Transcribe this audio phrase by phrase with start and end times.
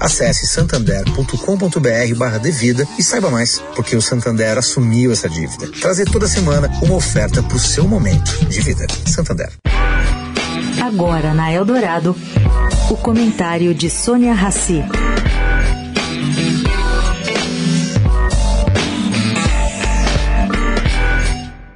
[0.00, 5.70] Acesse santander.com.br/devida e saiba mais, porque o Santander Santander assumiu essa dívida.
[5.80, 8.86] Trazer toda semana uma oferta para o seu momento de vida.
[9.06, 9.50] Santander.
[10.84, 12.14] Agora na Eldorado,
[12.90, 14.82] o comentário de Sônia Rassi.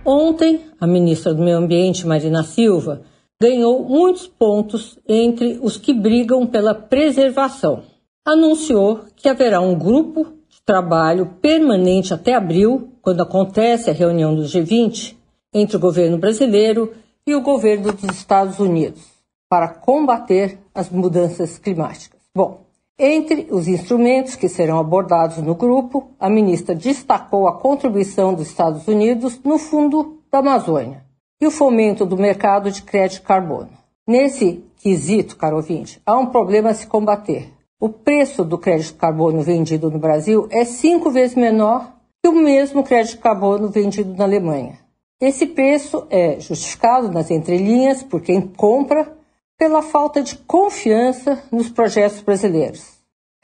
[0.05, 3.02] Ontem, a ministra do Meio Ambiente, Marina Silva,
[3.41, 7.91] ganhou muitos pontos entre os que brigam pela preservação.
[8.25, 10.27] Anunciou que haverá um grupo
[10.65, 15.16] trabalho permanente até abril, quando acontece a reunião do G20,
[15.52, 16.93] entre o governo brasileiro
[17.27, 19.02] e o governo dos Estados Unidos,
[19.51, 22.21] para combater as mudanças climáticas.
[22.33, 22.61] Bom,
[22.96, 28.87] entre os instrumentos que serão abordados no grupo, a ministra destacou a contribuição dos Estados
[28.87, 31.05] Unidos no Fundo da Amazônia
[31.41, 33.71] e o fomento do mercado de crédito carbono.
[34.07, 37.52] Nesse quesito, caro ouvinte, há um problema a se combater,
[37.83, 42.85] o preço do crédito carbono vendido no Brasil é cinco vezes menor que o mesmo
[42.85, 44.79] crédito carbono vendido na Alemanha.
[45.21, 49.13] Esse preço é justificado nas entrelinhas por quem compra
[49.59, 52.89] pela falta de confiança nos projetos brasileiros.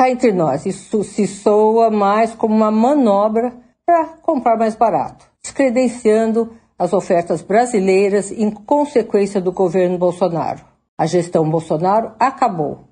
[0.00, 3.52] Entre nós, isso se soa mais como uma manobra
[3.84, 10.64] para comprar mais barato, descredenciando as ofertas brasileiras em consequência do governo Bolsonaro.
[10.96, 12.87] A gestão Bolsonaro acabou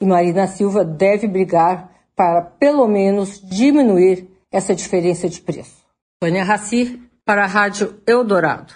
[0.00, 5.84] e Marina Silva deve brigar para, pelo menos, diminuir essa diferença de preço.
[6.22, 8.74] Vânia Raci, para a Rádio Eldorado.